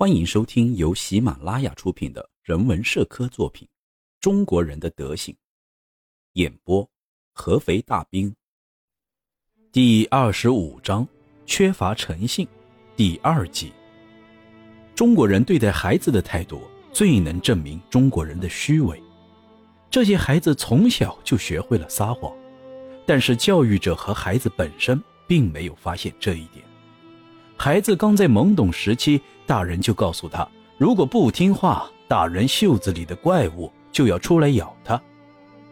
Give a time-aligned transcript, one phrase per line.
[0.00, 3.68] 欢迎收听由喜马拉雅出品的人文社科作品
[4.18, 5.34] 《中国人的德行》，
[6.32, 6.88] 演播
[7.34, 8.34] 合肥大兵。
[9.70, 11.06] 第二十五章：
[11.44, 12.48] 缺乏诚信。
[12.96, 13.74] 第二集：
[14.94, 18.98] 中国人对待孩子的态度最能证明中国人的虚伪。
[19.90, 22.34] 这些孩子从小就学会了撒谎，
[23.06, 26.64] 但是教育者和孩子本身并没有发现这一点。
[27.62, 30.48] 孩子刚在懵懂时期，大人就告诉他，
[30.78, 34.98] 如果不听话，大人袖子里的怪物就要出来咬他。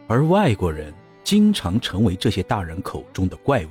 [0.05, 3.69] 而外国人经常成为这些大人口中的怪物，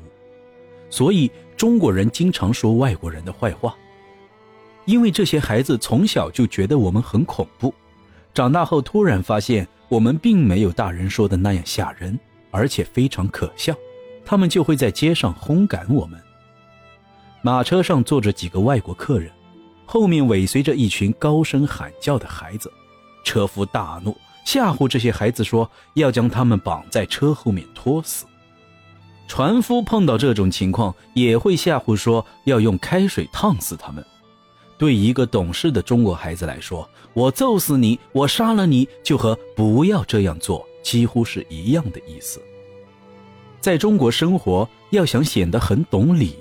[0.91, 3.73] 所以中国人经常说外国人的坏话。
[4.85, 7.73] 因为这些孩子从小就觉得我们很恐怖，
[8.35, 9.65] 长大后突然发现。
[9.89, 12.19] 我们并没有大人说的那样吓人，
[12.51, 13.75] 而且非常可笑，
[14.23, 16.21] 他们就会在街上轰赶我们。
[17.43, 19.31] 马车上坐着几个外国客人，
[19.87, 22.73] 后面尾随着一群高声喊叫的孩子。
[23.25, 28.25] 车夫大怒，吓唬这些孩子说要将他们绑在车后面拖死。
[29.27, 34.03] 船夫碰到这种情况也会吓唬说要用开水烫死他们。
[34.79, 42.41] 对一个懂事的中国孩子来说，我揍死你，我杀了你，就和不要这样做几乎是一样的意思。
[43.61, 46.35] 在中国生活，要想显得很懂礼，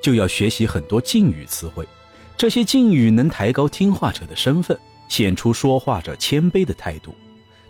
[0.00, 1.86] 就要学习很多敬语词汇。
[2.36, 7.14] 这些敬语能抬高听话者的身份，显出说话者谦卑的态度。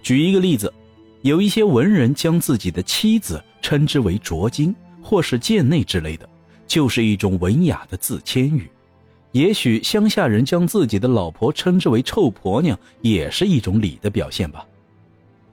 [0.02, 0.72] 举一个例子，
[1.22, 6.28] 有一些文人将自己的妻子称之为拙金或是贱内之类的，
[6.66, 8.70] 就是一种文雅的自谦语。
[9.32, 14.66] 也许乡下人将自己的老婆称之为“臭婆娘”，也是一种礼的表现吧。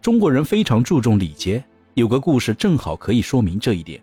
[0.02, 4.02] 中国人非常注重礼节，有个故事正好可以说明这一点。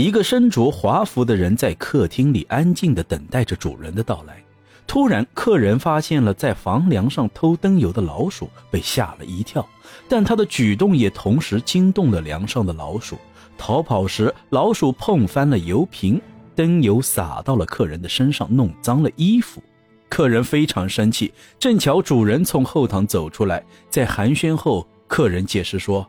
[0.00, 4.42] 一个身着华服的人在客厅里安静地等待着主人的到来。
[4.86, 9.68] 突然，客人发现了在房梁上偷灯油的老鼠，被吓了一跳。
[10.08, 13.18] 但他的举动也同时惊动了梁上的老鼠。
[13.58, 16.18] 逃跑时，老鼠碰翻了油瓶。
[16.54, 19.62] 灯油洒到了客人的身上，弄脏了衣服。
[20.08, 21.30] 客人非常生气。
[21.58, 26.06] 正巧主人从后堂走出来，在寒暄后，客人解释说：“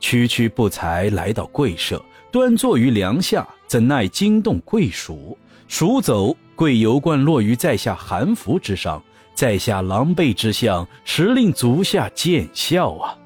[0.00, 2.02] 区区不才来到贵舍，
[2.34, 5.38] 端坐于梁下，怎奈惊动贵鼠？
[5.68, 9.00] 鼠走，贵油罐落于在下韩服之上，
[9.36, 13.16] 在下狼狈之相，实令足下见笑啊！”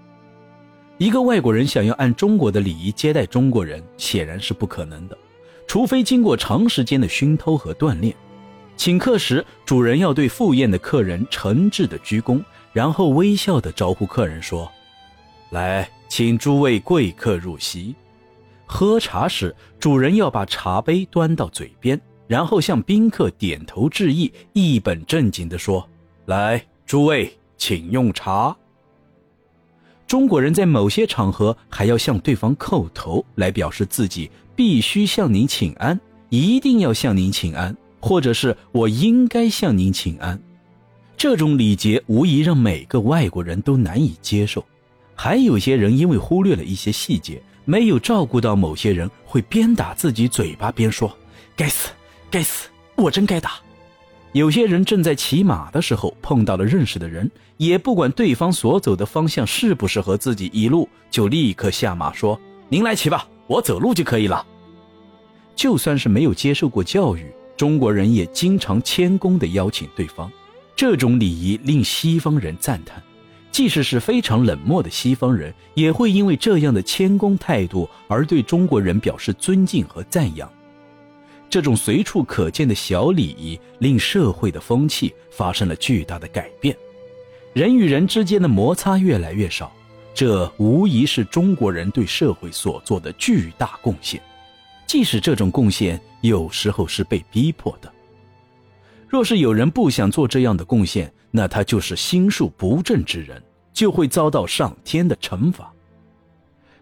[0.98, 5.16] 一个外国人想要按中国的礼仪接待中国人，显然是不可能的。
[5.66, 8.14] 除非经过长时间的熏陶和锻炼，
[8.76, 12.44] 请客时，主人要对赴宴的客人诚挚的鞠躬，
[12.74, 14.70] 然后微笑的招呼客人说
[15.48, 17.94] ：“来，请诸位贵客入席。”
[18.68, 25.88] 喝茶时，主人要把茶杯端到嘴边，然后向宾客点头致意，一本正经地说
[26.26, 28.54] ：“来，诸位，请用茶。”
[30.06, 34.30] 中国人在某些场合还要向对方叩头，来表示自己。
[34.54, 40.36] 必须向您请安，一定要向您请安，或者是我应该向您请安。
[41.16, 44.64] 这种礼节无疑让每个外国人都难以接受。
[45.14, 51.14] 还有些人因为忽略了一些细节，没有照顾到某些人，会边打自己嘴巴边说
[51.54, 51.90] ：“该死，
[52.30, 53.56] 该死，我真该打。”
[54.32, 62.40] 有些人正在骑马的时候碰到了认识的人，也不管对方所走的方向是不是和自己一路，就立刻下马说
[62.70, 64.46] ：“您来骑吧。”我走路就可以了。
[65.54, 70.32] 就算是没有接受过教育，中国人也经常谦恭地邀请对方。
[70.74, 73.02] 这种礼仪令西方人赞叹，
[73.58, 80.48] 即使是非常冷漠的西方人，也会因为这样的谦恭态度而对中国人表示尊敬和赞扬。
[81.50, 86.76] 这种随处可见的小礼仪，令社会的风气发生了巨大的改变，
[87.52, 89.72] 人与人之间的摩擦越来越少。
[90.14, 94.22] 这无疑是中国人对社会所做的巨大贡献，
[94.86, 97.92] 即使这种贡献有时候是被逼迫的。
[99.08, 103.42] 若是有人不想做这样的贡献，那他就是心术不正之人，
[103.72, 105.72] 就会遭到上天的惩罚。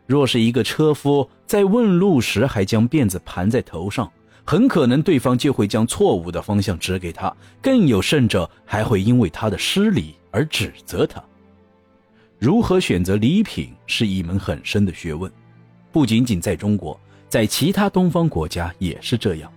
[0.07, 4.11] 若是一个车夫在问路时还将辫子盘在头上，
[4.45, 11.21] 很可能对方就会将错误的方向指给他，更有甚者还会因为他的失礼而指责他。
[12.39, 15.31] 如何选择礼品是一门很深的学问，
[15.91, 16.99] 不仅仅在中国，
[17.29, 19.53] 在其他东方国家也是这样。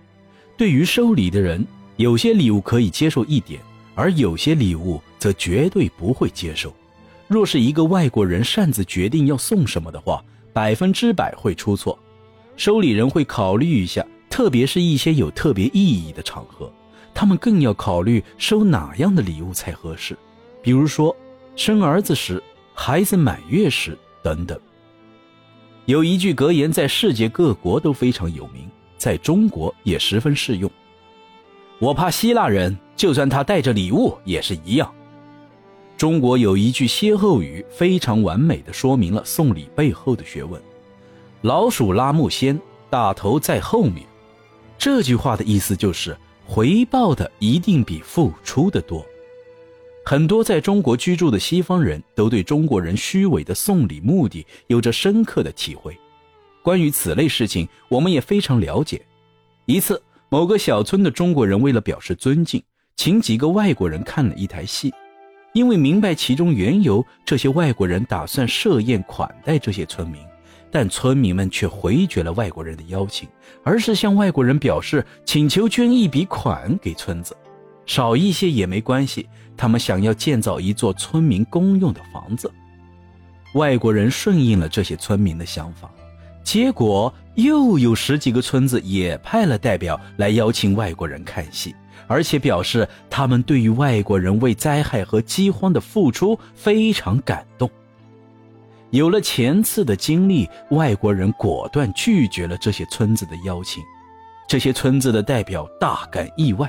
[0.56, 1.64] 对于收礼的人，
[1.96, 3.60] 有些礼物可以接受一点，
[3.94, 6.74] 而有些礼物则绝对不会接受。
[7.30, 10.20] 若是一个外国人擅自决定要送什么的话，
[10.52, 11.96] 百分之百会出错。
[12.56, 16.68] 收礼人会考虑一下，特别是一些有特别意义的场合。
[17.14, 20.18] 他们更要考虑收哪样的礼物才合适，
[20.60, 21.14] 比如说
[21.54, 22.42] 生儿子时、
[22.74, 24.58] 孩子满月时等等。
[25.84, 28.68] 有一句格言在世界各国都非常有名，
[28.98, 30.68] 在中国也十分适用。
[31.78, 34.92] 我怕希腊人，就算他带着礼物也是一样。
[36.00, 40.58] 中国有一句歇后语，非常完美的说明了送礼背后的学问：
[41.42, 42.58] 老鼠拉木先，
[42.88, 44.06] 大头在后面。
[44.78, 46.16] 这句话的意思就是，
[46.46, 49.04] 回报的一定比付出的多。
[50.02, 55.94] 很多在中国居住的西方人都对中国人虚伪的送礼目的有着深刻的体会。
[56.62, 59.04] 关于此类事情，我们也非常了解。
[59.66, 62.62] 一次，某个小村的中国人为了表示尊敬，
[62.96, 64.90] 请几个外国人看了一台戏。
[65.52, 70.20] 因为明白其中缘由，这些外国人打算设宴款待这些村民，
[70.70, 73.28] 但村民们却回绝了外国人的邀请，
[73.64, 77.36] 而是向外国人表示请求捐一笔款给村子。
[77.86, 82.48] 少一些也没关系，他们想要建造一座村民公用的房子。
[83.54, 85.90] 外国人顺应了这些村民的想法，
[86.44, 91.74] 结果又有十几个村子也派了代表来邀请外国人看戏，
[92.10, 97.70] 而且表示他们对于外国人为灾害和饥荒的付出非常感动。
[98.90, 103.80] 有了前次的经历，外国人果断拒绝了这些村子的邀请，
[104.48, 106.68] 这些村子的代表大感意外。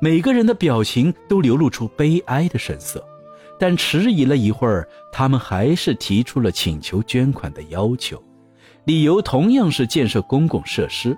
[0.00, 3.06] 每个人的表情都流露出悲哀的神色，
[3.60, 8.20] 但迟疑了一会儿，他们还是提出了请求捐款的要求，
[8.84, 11.16] 理由同样是建设公共设施，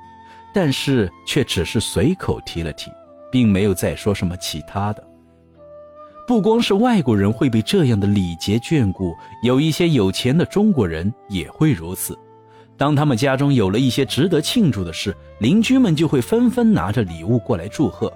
[0.52, 2.90] 但是却只是随口提了提，
[3.34, 5.02] 并没有再说什么其他的。
[6.24, 12.16] 不光是外国人会被这样的礼节眷顾，有一些有钱的中国人也会如此。
[12.76, 18.12] 当他们家中有了一些值得庆祝的事，邻居们就会纷纷拿着礼物过来祝贺。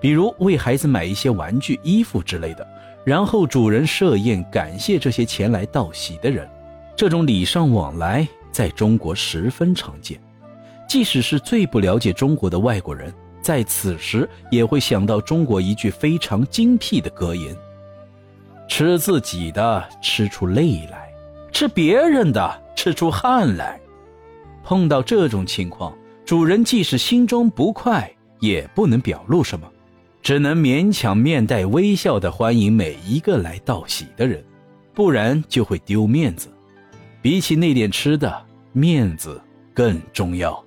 [0.00, 2.66] 比如为孩子买一些玩具、衣服之类的，
[3.04, 6.44] 然后主人设宴感谢这些前来道喜的人。
[6.96, 10.20] 这种礼尚往来在中国十分常见，
[10.88, 13.14] 即使是最不了解中国的外国人，
[13.46, 17.56] 在此时也会想到中国一句非常精辟的格言
[18.66, 21.08] ：“吃自己的吃出泪来，
[21.52, 23.78] 吃别人的吃出汗来。”
[24.66, 29.64] 碰到这种情况，主人即使心中不快，也不能表露什么。
[30.20, 34.44] 只能勉强面带微笑的欢迎每一个来道喜的人，
[34.92, 36.48] 不然就会丢面子。
[37.22, 39.40] 比起那点吃的，面子
[39.72, 40.65] 更重要。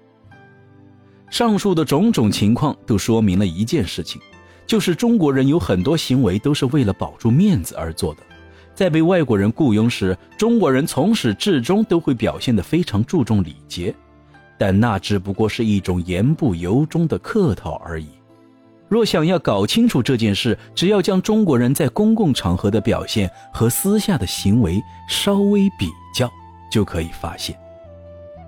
[1.30, 4.22] 上述的种种情况都说明了一件事情，
[4.66, 8.22] 就是中国人有很多行为都是为了保住面子而做的。
[8.74, 13.94] 在被外国人雇佣时，中国人从始至终都会表现得非常注重礼节，
[14.58, 18.08] 但那只不过是一种言不由衷的客套而已。
[18.88, 26.28] 若想要搞清楚这件事，只要将中国人在公共场合的表现和私下的行为稍微比较，
[26.72, 27.56] 就可以发现。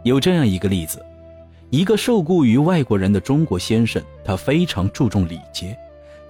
[0.03, 1.05] 有这样一个例子：
[1.71, 5.75] 一个受雇于外国人的中国先生，他非常注重礼节，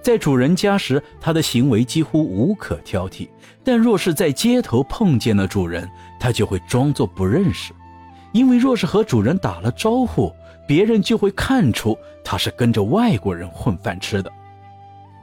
[0.00, 3.28] 在主人家时，他的行为几乎无可挑剔；
[3.62, 5.86] 但若是在街头碰见了主人，
[6.18, 7.72] 他就会装作不认识，
[8.32, 10.32] 因为若是和主人打了招呼。
[10.64, 14.32] 别人就会看出他是跟着外国人混饭吃的。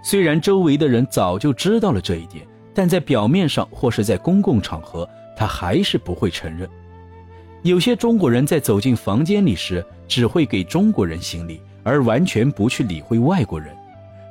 [0.04, 6.70] 虽然周围的人早就知道了这一点，但在表面上或是在公共场合，他还是不会承认。
[7.63, 13.75] 有些中国人在走进房间里时，只会给中国人行礼，而完全不去理会外国人。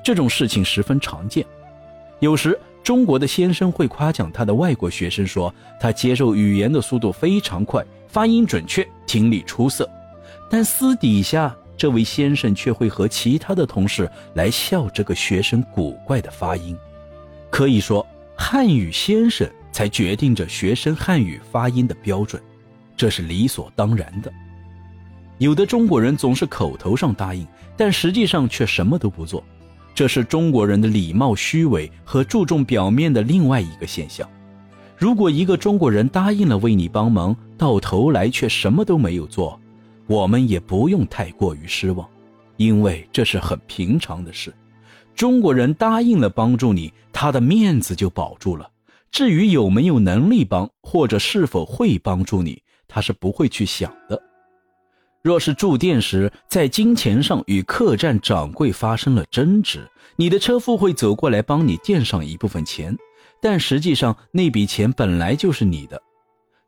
[0.03, 1.45] 这种事情十分常见。
[2.21, 9.89] 有时，中国的先生会夸奖他的外国学生，说他接受语言的速度非常快，发音准确，听力出色。
[10.51, 16.75] 但私底下，这位先生却会和其他的同事来笑这个学生古怪的发音。
[17.51, 18.05] 可以说，
[18.35, 22.43] 汉语先生才决定着学生汉语发音的标准，
[22.99, 24.31] 这是理所当然的。
[25.39, 29.43] 有的中国人总是口头上答应，但实际上却什么都不做，
[29.95, 34.29] 这是中国人的礼貌虚伪和注重表面的另外一个现象。
[34.97, 39.59] 如果一个中国人答应了为你帮忙，到头来却什么都没有做，
[40.09, 42.05] 我们也不用太过于失望，
[42.57, 44.53] 因为这是很平常的事。
[45.15, 48.69] 中国人答应了帮助你，他的面子就保住了。
[49.13, 54.21] 至于有没有能力帮，或者是否会帮助你，他是不会去想的。
[55.23, 62.97] 若是住店时在金钱上与客栈掌柜发生了争执，你的车夫会走过来帮你垫上一部分钱，
[63.43, 66.01] 但实际上那笔钱本来就是你的。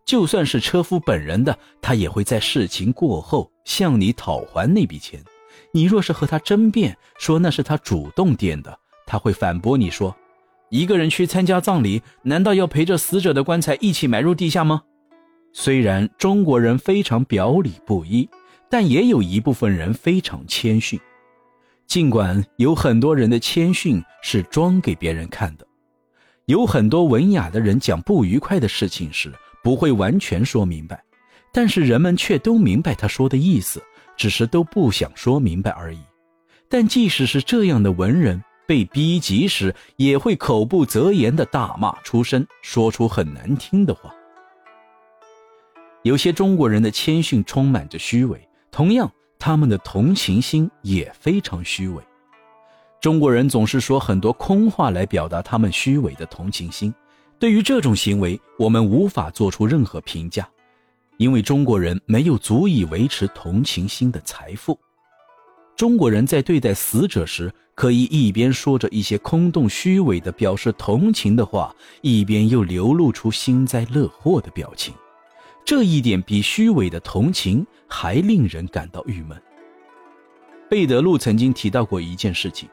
[0.05, 5.23] 就算是车夫本人的，他也会在事情过后向你讨还那笔钱，
[5.73, 10.15] 你若是和他争辩说那是他主动垫的，他会反驳你说
[10.69, 14.83] ：“一个人去参加葬礼，难道要陪着死者的棺材一起埋入地下吗？”
[15.53, 18.29] 虽然中国人非常表里不一，
[18.69, 20.99] 但也有一部分人非常谦逊。
[21.87, 25.67] 尽管有很多人的谦逊是装给别人看的，
[26.47, 29.33] 有很多文雅的人讲不愉快的事情时
[29.65, 31.03] 不会完全说明白，
[31.53, 33.83] 但是人们却都明白他说的意思，
[34.17, 35.99] 只是都不想说明白而已。
[36.69, 44.15] 但即使是这样的文人，被逼急时也会口不择言的大骂出声，说出很难听的话。
[46.03, 52.03] 有些中国人的谦逊充满着虚伪，同样，他们的同情心也非常虚伪。
[53.01, 56.95] 中国人总是说很多空话来表达他们虚伪的同情心。
[57.39, 60.49] 对于这种行为，我们无法做出任何评价，
[61.17, 64.79] 因为中国人没有足以维持同情心的财富。
[65.77, 74.95] 中国人在对待死者时，可以一边说着一些空洞虚伪的表示同情的话，一边又流露出幸灾乐祸的表情。
[75.65, 79.41] 这一点比虚伪的同情还令人感到郁闷。
[80.69, 82.69] 贝德路曾经提到过一件事情：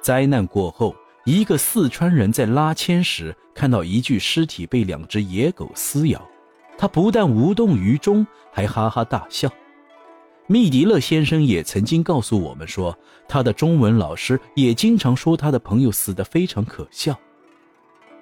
[0.00, 0.94] 灾难过后，
[1.24, 6.26] 一个四川人在拉纤时看到一具尸体被两只野狗撕咬，
[6.76, 9.50] 他不但无动于衷，还哈哈大笑。
[10.46, 12.98] 密迪勒先生也曾经告诉我们说，
[13.28, 17.14] 他的中文老师也经常说他的朋友死得非常可笑。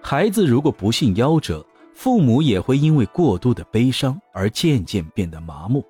[0.03, 1.65] 孩子如果不幸夭折，
[1.97, 5.83] 父母也会因为过度的悲伤而渐渐变得麻木，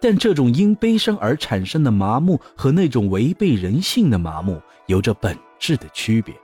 [0.00, 6.34] 但这种因悲伤而产生的麻木和那种违背人性的麻木有着本质的区别。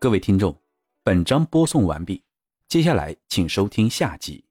[0.00, 0.54] 各位听众，
[1.04, 2.20] 本章播送完毕，
[2.66, 4.49] 接下来请收听下集。